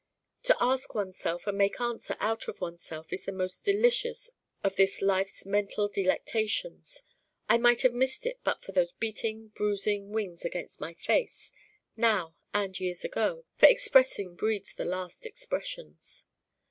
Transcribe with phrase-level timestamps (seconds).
[0.49, 4.31] To ask oneself and make answer out of oneself is the most delicious
[4.63, 7.03] of this life's mental delectations.
[7.47, 11.51] I might have missed it but for those beating bruising wings against my face,
[11.95, 16.25] now and years ago: for expressing breeds the last Expressions.